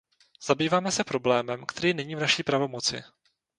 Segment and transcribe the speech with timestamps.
[0.45, 3.03] Zabýváme se problémem, který není v naší pravomoci.